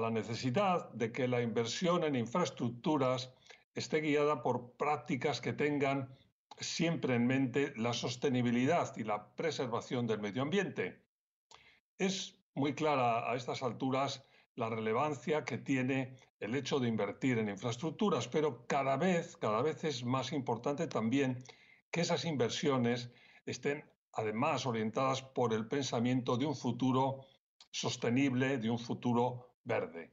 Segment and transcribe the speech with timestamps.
[0.00, 3.32] la necesidad de que la inversión en infraestructuras
[3.74, 6.16] esté guiada por prácticas que tengan
[6.58, 11.02] siempre en mente la sostenibilidad y la preservación del medio ambiente.
[11.98, 17.48] Es muy clara a estas alturas la relevancia que tiene el hecho de invertir en
[17.48, 21.42] infraestructuras, pero cada vez, cada vez es más importante también
[21.90, 23.10] que esas inversiones
[23.46, 27.26] estén además orientadas por el pensamiento de un futuro
[27.70, 30.12] sostenible, de un futuro verde.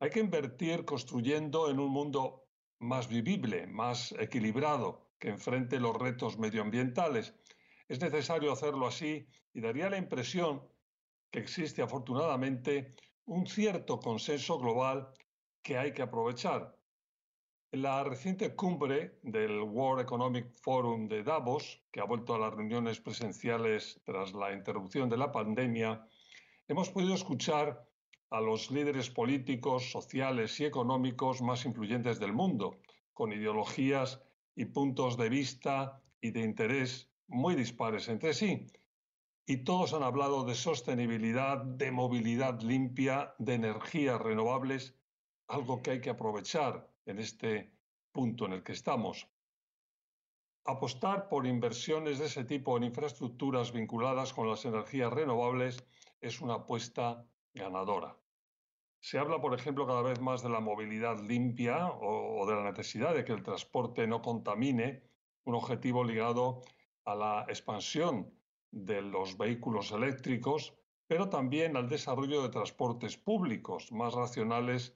[0.00, 6.38] Hay que invertir construyendo en un mundo más vivible, más equilibrado, que enfrente los retos
[6.38, 7.34] medioambientales.
[7.88, 10.62] Es necesario hacerlo así y daría la impresión
[11.30, 15.12] que existe afortunadamente un cierto consenso global
[15.62, 16.76] que hay que aprovechar.
[17.70, 22.54] En la reciente cumbre del World Economic Forum de Davos, que ha vuelto a las
[22.54, 26.08] reuniones presenciales tras la interrupción de la pandemia,
[26.66, 27.87] hemos podido escuchar
[28.30, 32.78] a los líderes políticos, sociales y económicos más influyentes del mundo,
[33.14, 34.20] con ideologías
[34.54, 38.66] y puntos de vista y de interés muy dispares entre sí.
[39.46, 44.94] Y todos han hablado de sostenibilidad, de movilidad limpia, de energías renovables,
[45.46, 47.72] algo que hay que aprovechar en este
[48.12, 49.26] punto en el que estamos.
[50.64, 55.82] Apostar por inversiones de ese tipo en infraestructuras vinculadas con las energías renovables
[56.20, 58.16] es una apuesta ganadora.
[59.00, 63.14] Se habla, por ejemplo, cada vez más de la movilidad limpia o, de la necesidad
[63.14, 65.02] de que el transporte no contamine,
[65.44, 66.62] un objetivo ligado
[67.04, 68.30] a la expansión
[68.70, 70.74] de los vehículos eléctricos,
[71.06, 74.94] pero también al desarrollo de transportes públicos más racionales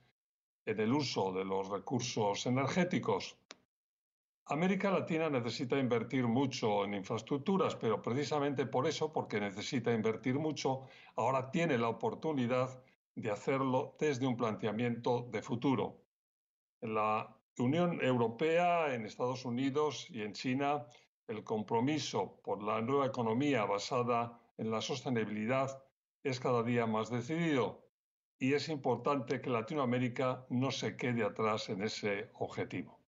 [0.66, 3.38] en el uso de los recursos energéticos.
[4.46, 10.82] América Latina necesita invertir mucho en infraestructuras, pero precisamente por eso, porque necesita invertir mucho,
[11.14, 12.82] ahora tiene la oportunidad
[13.14, 16.02] de hacerlo desde un planteamiento de futuro.
[16.80, 20.86] La Unión Europea, en Estados Unidos y en China,
[21.28, 25.82] el compromiso por la nueva economía basada en la sostenibilidad
[26.24, 27.86] es cada día más decidido
[28.38, 33.01] y es importante que Latinoamérica no se quede atrás en ese objetivo.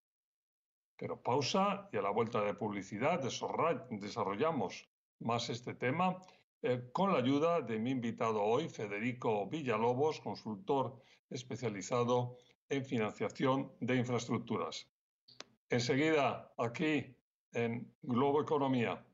[0.97, 4.89] Pero pausa y a la vuelta de publicidad desarrollamos
[5.21, 6.21] más este tema
[6.63, 12.39] eh, con la ayuda de mi invitado hoy, Federico Villalobos, consultor especializado
[12.69, 14.89] en financiación de infraestructuras.
[15.69, 17.17] Enseguida, aquí
[17.53, 19.05] en Globo Economía.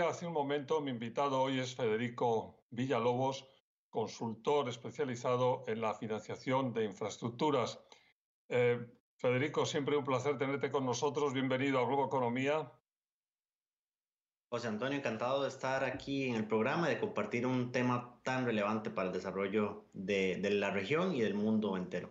[0.00, 3.46] Decía hace un momento, mi invitado hoy es Federico Villalobos,
[3.90, 7.78] consultor especializado en la financiación de infraestructuras.
[8.48, 8.80] Eh,
[9.16, 11.34] Federico, siempre un placer tenerte con nosotros.
[11.34, 12.72] Bienvenido a Globo Economía.
[14.48, 18.46] José Antonio, encantado de estar aquí en el programa y de compartir un tema tan
[18.46, 22.10] relevante para el desarrollo de, de la región y del mundo entero.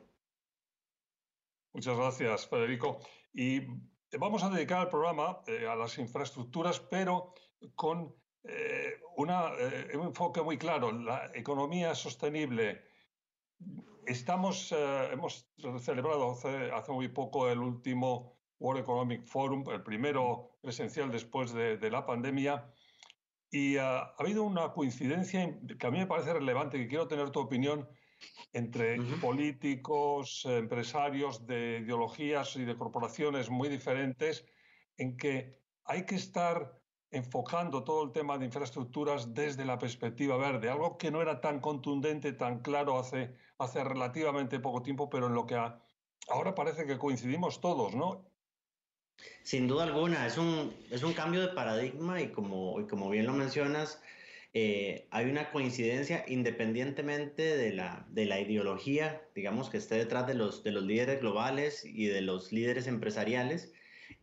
[1.73, 2.99] Muchas gracias, Federico.
[3.33, 3.61] Y
[4.17, 7.31] Vamos a dedicar el programa eh, a las infraestructuras, pero
[7.75, 12.81] con eh, eh, un enfoque muy claro, la economía sostenible.
[14.05, 14.73] Estamos,
[15.11, 15.47] hemos
[15.81, 21.91] celebrado hace, muy poco el último World Economic Forum, el primero presencial después de, de
[21.91, 22.73] la pandemia,
[23.51, 27.39] y ha habido una coincidencia que a mí me parece relevante, que quiero tener tu
[27.39, 27.87] opinión,
[28.53, 34.45] entre políticos, empresarios de ideologías y de corporaciones muy diferentes,
[34.97, 36.78] en que hay que estar
[37.11, 41.59] enfocando todo el tema de infraestructuras desde la perspectiva verde, algo que no era tan
[41.59, 45.55] contundente, tan claro hace, hace relativamente poco tiempo, pero en lo que
[46.29, 48.29] ahora parece que coincidimos todos, ¿no?
[49.43, 53.33] Sin duda alguna, es un, es un cambio de paradigma y como, como bien lo
[53.33, 54.01] mencionas,
[54.53, 60.33] eh, hay una coincidencia independientemente de la, de la ideología, digamos, que esté detrás de
[60.35, 63.73] los, de los líderes globales y de los líderes empresariales.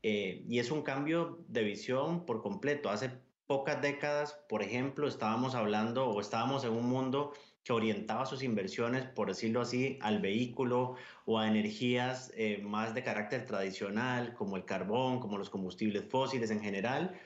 [0.09, 2.91] Eh, y es un cambio de visión por completo.
[2.91, 3.11] Hace
[3.49, 7.33] pocas décadas, por ejemplo, estábamos hablando o estábamos en un mundo
[7.65, 10.95] que orientaba sus inversiones, por decirlo así, al vehículo
[11.25, 16.53] o a energías eh, más de carácter tradicional, como el carbón, como los combustibles fósiles
[16.53, 17.19] en general.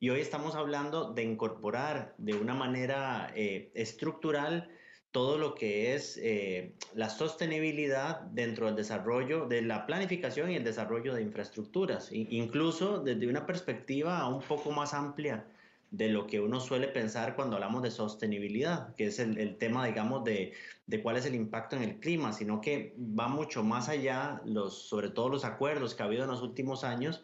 [0.00, 4.70] Y hoy estamos hablando de incorporar de una manera eh, estructural
[5.12, 10.64] todo lo que es eh, la sostenibilidad dentro del desarrollo, de la planificación y el
[10.64, 15.44] desarrollo de infraestructuras, incluso desde una perspectiva un poco más amplia
[15.90, 20.24] de lo que uno suele pensar cuando hablamos de sostenibilidad, que es el, tema, digamos,
[20.24, 20.54] de,
[20.86, 24.88] de, cuál es el impacto en el clima, sino que va mucho más allá, los,
[24.88, 27.22] sobre todo los acuerdos que ha habido en los últimos años,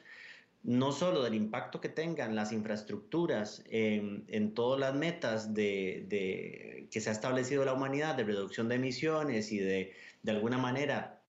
[0.69, 7.09] no solo del impacto que tengan las infraestructuras en, todas las metas de, que se
[7.09, 11.23] ha establecido la humanidad de reducción de emisiones y de, de alguna manera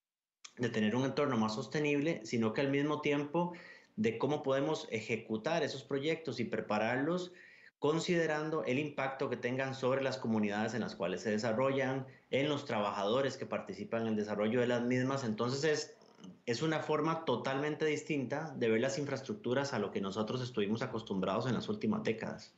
[0.57, 3.53] de tener un entorno más sostenible, sino que al mismo tiempo
[3.95, 7.31] de cómo podemos ejecutar esos proyectos y prepararlos
[7.79, 12.65] considerando el impacto que tengan sobre las comunidades en las cuales se desarrollan, en los
[12.65, 15.23] trabajadores que participan en el desarrollo de las mismas.
[15.23, 15.97] Entonces es,
[16.45, 21.47] es una forma totalmente distinta de ver las infraestructuras a lo que nosotros estuvimos acostumbrados
[21.47, 22.55] en las últimas décadas.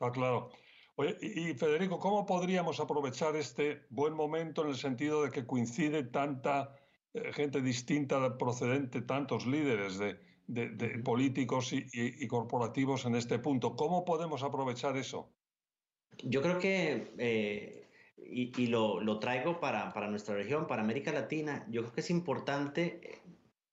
[0.00, 0.50] Ah, claro.
[0.96, 6.04] Oye, y Federico, ¿cómo podríamos aprovechar este buen momento en el sentido de que coincide
[6.04, 6.76] tanta
[7.14, 10.18] eh, gente distinta procedente, tantos líderes de,
[11.04, 13.76] políticos y, corporativos en este punto.
[13.76, 15.32] ¿Cómo podemos aprovechar eso?
[16.24, 17.83] Yo creo que, eh,
[18.34, 23.22] y, lo, traigo para, nuestra región, para América Latina, yo creo que es importante eh,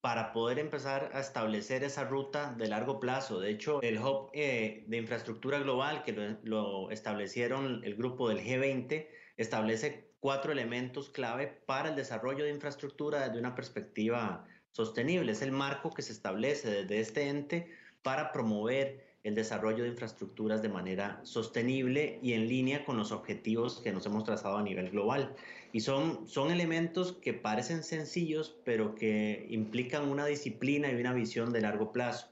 [0.01, 3.39] para poder empezar a establecer esa ruta de largo plazo.
[3.39, 9.07] De hecho, el Hub de Infraestructura Global, que lo, lo establecieron el grupo del G20,
[9.37, 15.31] establece cuatro elementos clave para el desarrollo de infraestructura desde una perspectiva sostenible.
[15.31, 17.71] Es el marco que se establece desde este ente
[18.03, 23.79] para promover el desarrollo de infraestructuras de manera sostenible y en línea con los objetivos
[23.79, 25.35] que nos hemos trazado a nivel global.
[25.73, 31.53] Y son, son elementos que parecen sencillos, pero que implican una disciplina y una visión
[31.53, 32.31] de largo plazo.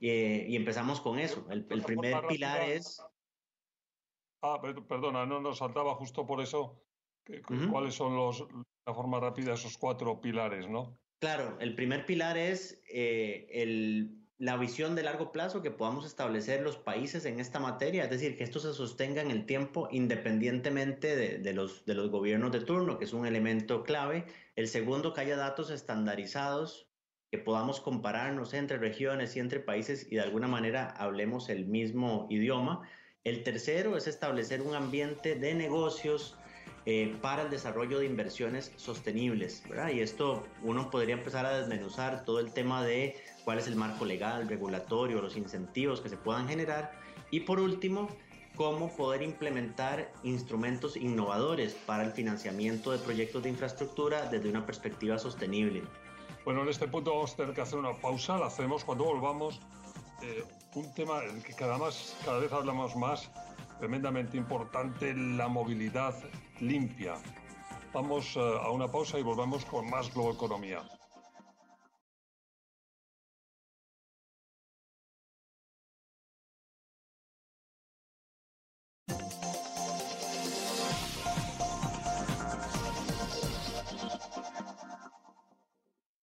[0.00, 1.46] Eh, y empezamos con eso.
[1.50, 3.02] El, el primer pilar es...
[4.42, 6.84] Ah, perdona, no nos saltaba justo por eso
[7.70, 8.46] ¿Cuáles son los,
[8.86, 10.98] la forma rápida, esos cuatro pilares, no?
[11.20, 16.60] Claro, el primer pilar es eh, el, la visión de largo plazo que podamos establecer
[16.60, 21.16] los países en esta materia, es decir, que esto se sostenga en el tiempo independientemente
[21.16, 24.26] de, de, los, de los gobiernos de turno, que es un elemento clave.
[24.54, 26.86] El segundo, que haya datos estandarizados,
[27.30, 32.26] que podamos compararnos entre regiones y entre países y de alguna manera hablemos el mismo
[32.28, 32.86] idioma.
[33.24, 36.36] El tercero es establecer un ambiente de negocios
[36.86, 39.62] eh, para el desarrollo de inversiones sostenibles.
[39.68, 39.90] ¿verdad?
[39.90, 44.04] Y esto uno podría empezar a desmenuzar todo el tema de cuál es el marco
[44.04, 46.92] legal, regulatorio, los incentivos que se puedan generar.
[47.30, 48.08] Y por último,
[48.56, 55.18] cómo poder implementar instrumentos innovadores para el financiamiento de proyectos de infraestructura desde una perspectiva
[55.18, 55.82] sostenible.
[56.44, 59.60] Bueno, en este punto vamos a tener que hacer una pausa, la hacemos cuando volvamos.
[60.22, 60.44] Eh,
[60.74, 63.30] un tema en que cada, más, cada vez hablamos más,
[63.78, 66.14] tremendamente importante, la movilidad
[66.60, 67.14] limpia.
[67.92, 70.82] Vamos eh, a una pausa y volvemos con más Economía.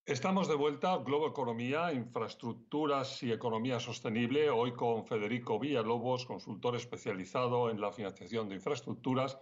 [0.05, 7.69] Estamos de vuelta, Globo Economía, Infraestructuras y Economía Sostenible, hoy con Federico Villalobos, consultor especializado
[7.69, 9.37] en la financiación de infraestructuras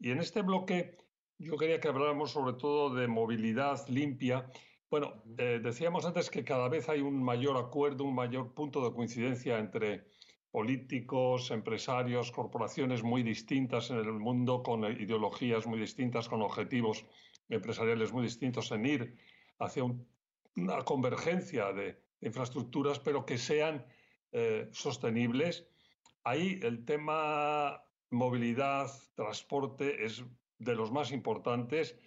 [0.00, 0.96] y en este bloque
[1.38, 4.50] yo quería que habláramos sobre todo de movilidad limpia.
[4.90, 8.94] Bueno, eh, decíamos antes que cada vez hay un mayor acuerdo, un mayor punto de
[8.94, 10.06] coincidencia entre
[10.50, 17.04] políticos, empresarios, corporaciones muy distintas en el mundo, con ideologías muy distintas, con objetivos
[17.48, 19.16] empresariales muy distintos en ir
[19.58, 23.86] hacia una convergencia de infraestructuras, pero que sean
[24.32, 25.68] eh, sostenibles.
[26.24, 30.24] Ahí el tema movilidad, transporte es
[30.58, 31.98] de los más importantes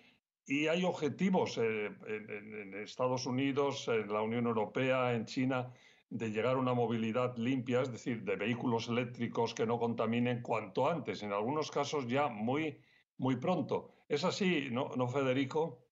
[0.46, 5.72] y hay objetivos eh, en, Estados Unidos, en la Unión Europea, en China,
[6.10, 10.90] de llegar a una movilidad limpia, es decir, de vehículos eléctricos que no contaminen cuanto
[10.90, 12.82] antes, en algunos casos ya muy,
[13.18, 13.94] muy pronto.
[14.10, 15.88] ¿Es así, no, no Federico?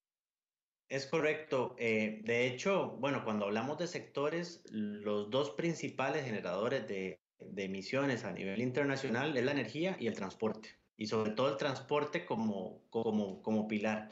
[0.90, 1.76] Es correcto.
[1.78, 8.24] Eh, de hecho, bueno, cuando hablamos de sectores, los dos principales generadores de de emisiones
[8.24, 12.82] a nivel internacional es la energía y el transporte, y sobre todo el transporte como,
[12.90, 14.10] como, como pilar.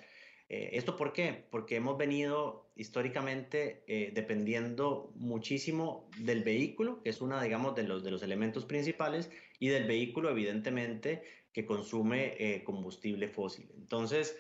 [0.50, 1.46] Eh, ¿Esto por qué?
[1.51, 8.03] Porque hemos venido históricamente eh, dependiendo muchísimo del vehículo, que es uno, digamos, de los,
[8.03, 9.29] de los elementos principales,
[9.60, 13.69] y del vehículo, evidentemente, que consume eh, combustible fósil.
[13.75, 14.38] Entonces,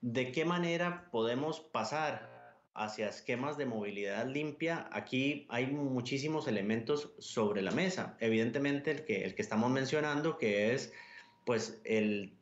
[0.00, 2.39] ¿de qué manera podemos pasar
[2.74, 4.88] hacia esquemas de movilidad limpia?
[4.92, 8.16] Aquí hay muchísimos elementos sobre la mesa.
[8.20, 10.92] Evidentemente, el que, el que estamos mencionando, que es
[11.44, 12.36] pues el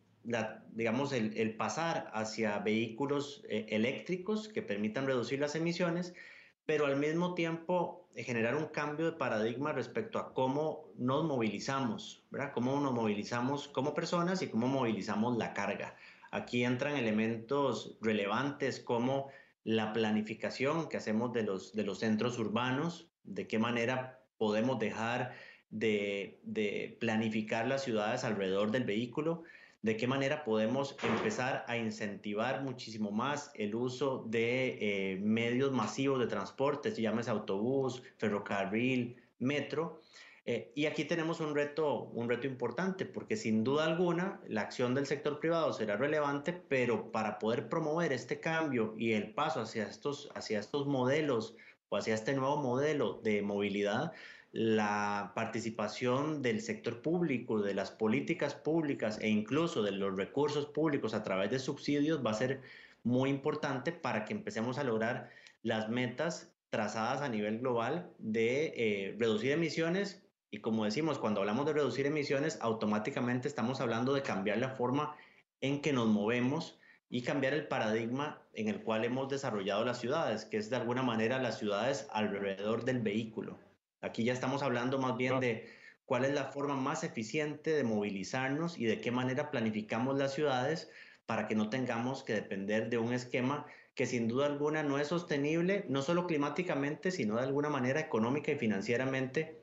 [0.72, 6.14] digamos, el, pasar hacia vehículos eh, eléctricos que permitan reducir las emisiones,
[6.66, 12.26] pero al mismo tiempo eh, generar un cambio de paradigma respecto a cómo nos movilizamos,
[12.30, 12.52] ¿verdad?
[12.52, 15.96] Cómo nos movilizamos como personas y cómo movilizamos la carga.
[16.30, 19.30] Aquí entran elementos relevantes como
[19.68, 25.34] la planificación que hacemos de los, de los centros urbanos, de qué manera podemos dejar
[25.68, 29.42] de, de planificar las ciudades alrededor del vehículo,
[29.82, 36.18] de qué manera podemos empezar a incentivar muchísimo más el uso de eh, medios masivos
[36.18, 40.00] de transporte, llámese autobús, ferrocarril, metro.
[40.50, 44.94] Eh, y aquí tenemos un reto, un reto importante, porque sin duda alguna la acción
[44.94, 49.86] del sector privado será relevante, pero para poder promover este cambio y el paso hacia
[49.86, 51.54] estos, hacia estos modelos
[51.90, 54.12] o hacia este nuevo modelo de movilidad,
[54.52, 61.12] la participación del sector público, de las políticas públicas e incluso de los recursos públicos
[61.12, 62.62] a través de subsidios va a ser
[63.04, 65.28] muy importante para que empecemos a lograr
[65.62, 70.22] las metas trazadas a nivel global de eh, reducir emisiones.
[70.50, 75.14] Y como decimos, cuando hablamos de reducir emisiones, automáticamente estamos hablando de cambiar la forma
[75.60, 76.78] en que nos movemos
[77.10, 81.02] y cambiar el paradigma en el cual hemos desarrollado las ciudades, que es de alguna
[81.02, 83.58] manera las ciudades alrededor del vehículo.
[84.00, 85.68] Aquí ya estamos hablando más bien de
[86.04, 90.90] cuál es la forma más eficiente de movilizarnos y de qué manera planificamos las ciudades
[91.26, 95.08] para que no tengamos que depender de un esquema que sin duda alguna no es
[95.08, 99.57] sostenible, no solo climáticamente, sino de alguna manera económica y financieramente.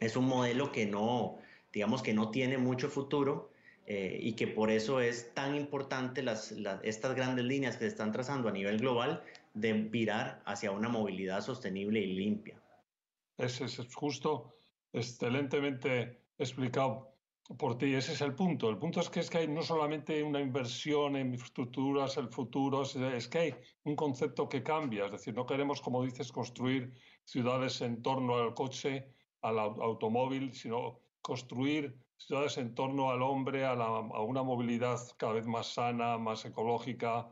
[0.00, 1.38] Es un modelo que no,
[1.72, 3.50] digamos que no tiene mucho futuro
[3.86, 8.12] eh, y que por eso es tan importante las, estas grandes líneas que se están
[8.12, 9.22] trazando a nivel global
[9.54, 12.60] de virar hacia una movilidad sostenible y limpia.
[13.38, 14.54] Ese es justo,
[14.92, 17.16] excelentemente explicado
[17.58, 17.94] por ti.
[17.94, 18.68] Ese es el punto.
[18.68, 22.82] El punto es que, es que hay no solamente una inversión en infraestructuras, el futuro,
[22.82, 25.06] es que hay un concepto que cambia.
[25.06, 26.92] Es decir, no queremos, como dices, construir
[27.24, 29.06] ciudades en torno al coche,
[29.42, 35.74] al automóvil, sino construir ciudades en torno al hombre, a, una movilidad cada vez más
[35.74, 37.28] sana, más ecológica,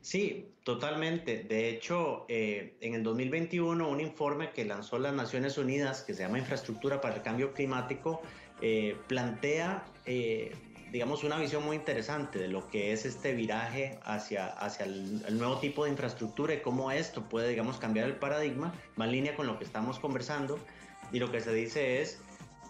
[0.00, 1.44] Sí, totalmente.
[1.44, 6.22] De hecho, eh, en el 2021, un informe que lanzó las Naciones Unidas, que se
[6.22, 8.22] llama Infraestructura para el Cambio Climático,
[8.62, 10.52] eh, plantea, eh,
[10.92, 15.38] digamos, una visión muy interesante de lo que es este viraje hacia, hacia el, el,
[15.38, 19.36] nuevo tipo de infraestructura y cómo esto puede, digamos, cambiar el paradigma, va en línea
[19.36, 20.58] con lo que estamos conversando.
[21.12, 22.20] Y lo que se dice es,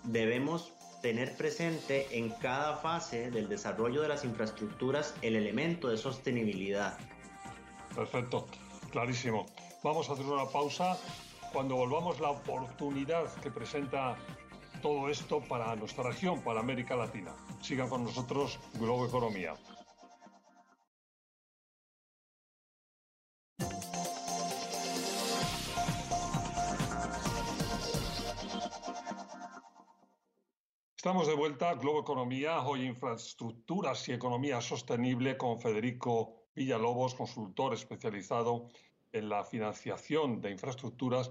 [0.05, 0.73] debemos
[1.03, 6.99] tener presente en cada fase del desarrollo de las infraestructuras el elemento de sostenibilidad
[7.95, 8.47] Perfecto,
[8.91, 9.47] clarísimo.
[9.83, 10.97] Vamos a hacer una pausa.
[11.53, 14.17] Cuando volvamos la oportunidad que presenta
[14.81, 17.35] todo esto para nuestra región, para América Latina.
[17.61, 19.55] Sigan con nosotros Globo Economía.
[30.97, 38.69] Estamos de vuelta, Globo Economía, hoy infraestructuras y economía sostenible con Federico Villalobos, consultor especializado
[39.11, 41.31] en la financiación de infraestructuras.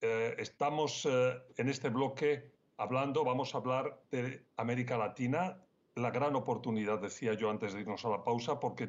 [0.00, 5.58] Eh, estamos eh, en este bloque hablando, vamos a hablar de América Latina,
[5.94, 8.88] la gran oportunidad, decía yo antes de irnos a la pausa, porque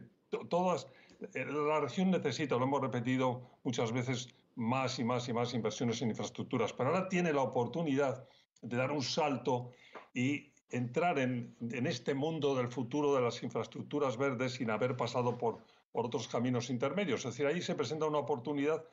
[0.49, 0.87] todas,
[1.33, 6.01] eh, la región necesita, lo hemos repetido muchas veces, más y más y más inversiones
[6.01, 8.27] en infraestructuras, pero ahora tiene la oportunidad
[8.61, 9.71] de dar un salto
[10.13, 15.63] y entrar en, este mundo del futuro de las infraestructuras verdes sin haber pasado por,
[15.91, 17.19] por otros caminos intermedios.
[17.19, 18.83] Es decir, ahí se presenta una oportunidad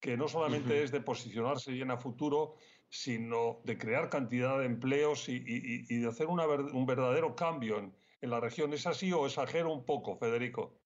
[0.00, 2.56] que no solamente es de posicionarse bien a futuro,
[2.92, 5.38] sino de crear cantidad de empleos y,
[5.86, 8.72] de hacer un verdadero cambio en, en, la región.
[8.74, 10.78] ¿Es así o exagero un poco, Federico?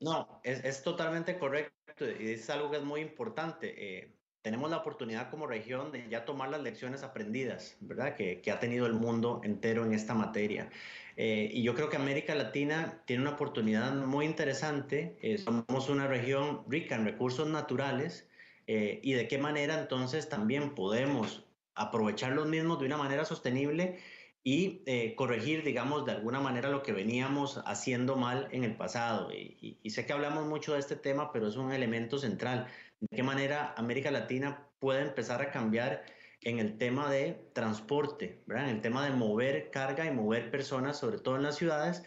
[0.00, 3.74] No, es, es totalmente correcto y es algo que es muy importante.
[3.76, 8.14] Eh, tenemos la oportunidad como región de ya tomar las lecciones aprendidas, ¿verdad?
[8.14, 10.70] Que, que ha tenido el mundo entero en esta materia.
[11.16, 15.18] Eh, y yo creo que América Latina tiene una oportunidad muy interesante.
[15.20, 18.28] Eh, somos una región rica en recursos naturales
[18.68, 21.47] eh, y de qué manera entonces también podemos
[21.78, 23.98] aprovechar los mismos de una manera sostenible
[24.44, 29.30] y eh, corregir, digamos, de alguna manera lo que veníamos haciendo mal en el pasado.
[29.32, 32.66] Y, y, sé que hablamos mucho de este tema, pero es un elemento central.
[33.00, 36.02] ¿De qué manera América Latina puede empezar a cambiar
[36.42, 38.70] en el tema de transporte, ¿verdad?
[38.70, 42.02] en el tema de mover carga y mover personas, sobre todo en las ciudades?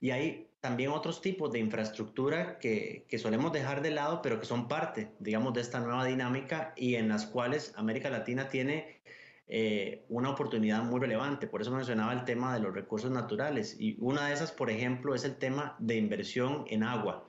[0.00, 4.46] Y hay también otros tipos de infraestructura que, que, solemos dejar de lado, pero que
[4.46, 8.93] son parte, digamos, de esta nueva dinámica y en las cuales América Latina tiene
[9.46, 11.46] eh, una oportunidad muy relevante.
[11.46, 13.76] Por eso mencionaba el tema de los recursos naturales.
[13.78, 17.26] Y una de esas, por ejemplo, es el tema de inversión en agua.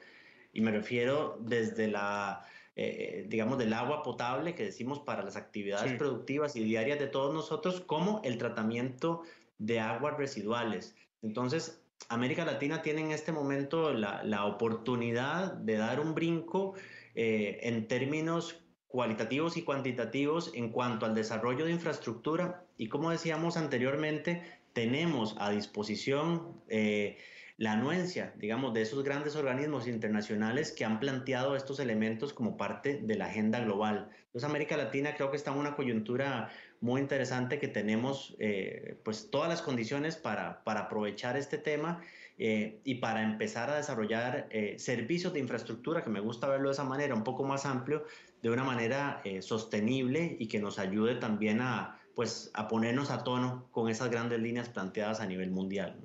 [0.54, 2.46] Y me refiero desde la,
[2.78, 7.34] eh, digamos, del agua potable que decimos para las actividades productivas y diarias de todos
[7.34, 9.24] nosotros, como el tratamiento
[9.58, 10.96] de aguas residuales.
[11.22, 16.76] Entonces, América Latina tiene en este momento la, oportunidad de dar un brinco
[17.16, 18.65] eh, en términos
[18.96, 25.50] cualitativos y cuantitativos en cuanto al desarrollo de infraestructura y como decíamos anteriormente, tenemos a
[25.50, 27.18] disposición eh,
[27.58, 33.02] la anuencia, digamos, de esos grandes organismos internacionales que han planteado estos elementos como parte
[33.04, 34.12] de la agenda global.
[34.28, 36.50] Entonces, América Latina creo que está en una coyuntura
[36.80, 42.02] muy interesante que tenemos eh, pues todas las condiciones para, para aprovechar este tema
[42.38, 44.48] eh, y para empezar a desarrollar
[44.78, 48.06] servicios de infraestructura, que me gusta verlo de esa manera, un poco más amplio,
[48.46, 53.68] de una manera sostenible y que nos ayude también a, pues, a ponernos a tono
[53.72, 56.00] con esas grandes líneas planteadas a nivel mundial.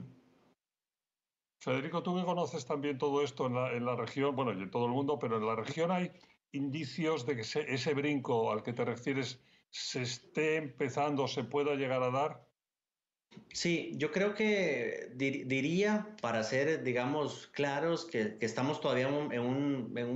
[1.61, 4.70] Federico, tú que conoces también todo esto en la, en la, región, bueno, y en
[4.70, 6.12] todo el mundo, pero en la región hay
[6.52, 12.02] indicios de que ese brinco al que te refieres se esté empezando, se pueda llegar
[12.02, 12.49] a dar?
[13.52, 19.40] Sí, yo creo que diría, para ser, digamos, claros, que, estamos todavía en un, en,
[19.42, 20.09] un, en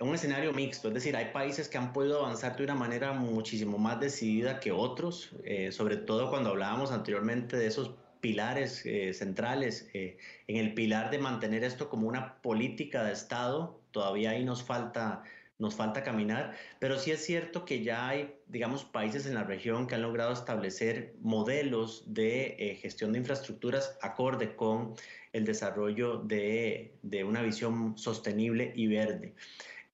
[0.00, 3.78] un, escenario mixto, es decir, hay países que han podido avanzar de una manera muchísimo
[3.78, 9.88] más decidida que otros, eh, sobre todo cuando hablábamos anteriormente de esos pilares eh, centrales,
[9.94, 14.62] eh, en el pilar de mantener esto como una política de Estado, todavía ahí nos
[14.62, 15.24] falta
[15.58, 19.88] nos falta caminar, pero sí es cierto que ya hay, digamos, países en la región
[19.88, 24.94] que han logrado establecer modelos de eh, gestión de infraestructuras acorde con
[25.32, 26.94] el desarrollo de,
[27.26, 29.34] una visión sostenible y verde.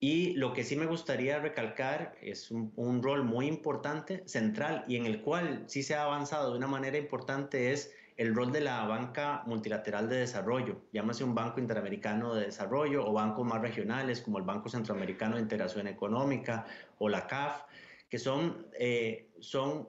[0.07, 4.97] Y lo que sí me gustaría recalcar es un, un, rol muy importante, central, y
[4.97, 8.61] en el cual sí se ha avanzado de una manera importante es el rol de
[8.61, 14.21] la banca multilateral de desarrollo, llámase un banco interamericano de desarrollo o bancos más regionales
[14.21, 16.67] como el Banco Centroamericano de Integración Económica
[16.99, 17.63] o la CAF,
[18.11, 19.89] que son, eh, son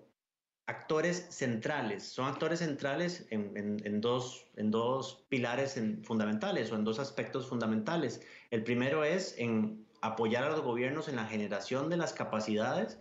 [0.66, 7.50] actores centrales, son actores centrales en, dos, en dos pilares fundamentales o en dos aspectos
[7.50, 8.22] fundamentales.
[8.50, 13.00] El primero es en apoyar a los gobiernos en la generación de las capacidades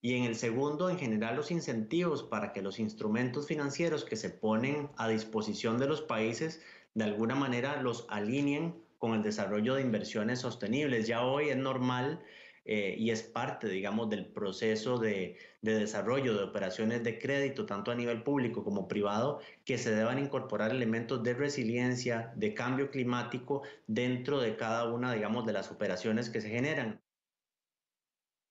[0.00, 4.30] y en el segundo, en general, los incentivos para que los instrumentos financieros que se
[4.30, 6.60] ponen a disposición de los países
[6.94, 11.06] de alguna manera los alineen con el desarrollo de inversiones sostenibles.
[11.06, 12.20] Ya hoy es normal
[12.64, 17.90] eh, y es parte, digamos, del proceso de, de, desarrollo de operaciones de crédito, tanto
[17.90, 23.62] a nivel público como privado, que se deban incorporar elementos de resiliencia, de cambio climático
[23.86, 27.02] dentro de cada una, digamos, de las operaciones que se generan.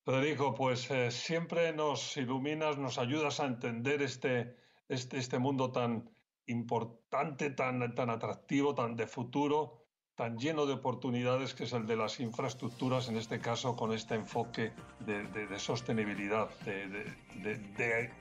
[0.03, 4.55] Federico, pues eh, siempre nos iluminas, nos ayudas a entender este,
[4.89, 6.09] este, este mundo tan
[6.47, 9.80] importante, tan, tan atractivo, tan de futuro,
[10.21, 14.13] tan lleno de oportunidades que es el de las infraestructuras, en este caso con este
[14.13, 18.11] enfoque de, de sostenibilidad, de,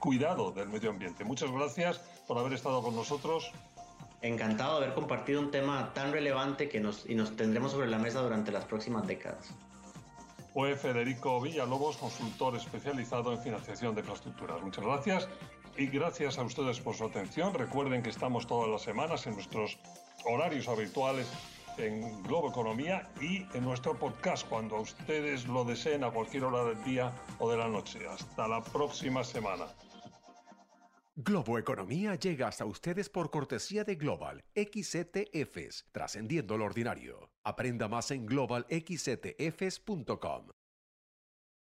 [0.00, 1.22] cuidado del medio ambiente.
[1.22, 3.52] Muchas gracias por haber estado con nosotros.
[4.20, 7.98] Encantado de haber compartido un tema tan relevante que nos, y nos tendremos sobre la
[7.98, 9.54] mesa durante las próximas décadas
[10.52, 14.60] fue Federico Villalobos, consultor especializado en financiación de infraestructuras.
[14.60, 15.28] Muchas gracias
[15.78, 17.54] y gracias a ustedes por su atención.
[17.54, 19.78] Recuerden que estamos todas las semanas en nuestros
[20.24, 21.26] horarios habituales
[21.78, 26.82] en Globo Economía y en nuestro podcast cuando ustedes lo deseen a cualquier hora del
[26.84, 28.06] día o de la noche.
[28.06, 29.66] Hasta la próxima semana.
[31.14, 37.30] Globo Economía llega hasta ustedes por cortesía de Global XTFs, trascendiendo lo ordinario.
[37.44, 40.61] Aprenda más en globalxtfs.com.